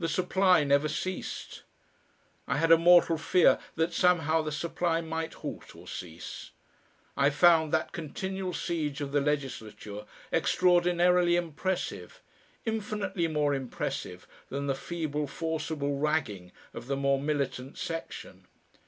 The 0.00 0.08
supply 0.08 0.64
never 0.64 0.88
ceased. 0.88 1.62
I 2.48 2.56
had 2.58 2.72
a 2.72 2.76
mortal 2.76 3.16
fear 3.16 3.60
that 3.76 3.92
somehow 3.92 4.42
the 4.42 4.50
supply 4.50 5.00
might 5.00 5.32
halt 5.34 5.76
or 5.76 5.86
cease. 5.86 6.50
I 7.16 7.30
found 7.30 7.72
that 7.72 7.92
continual 7.92 8.52
siege 8.52 9.00
of 9.00 9.12
the 9.12 9.20
legislature 9.20 10.06
extraordinarily 10.32 11.36
impressive 11.36 12.20
infinitely 12.64 13.28
more 13.28 13.54
impressive 13.54 14.26
than 14.48 14.66
the 14.66 14.74
feeble 14.74 15.28
forcible 15.28 15.98
"ragging" 15.98 16.50
of 16.72 16.88
the 16.88 16.96
more 16.96 17.20
militant 17.20 17.78
section. 17.78 18.48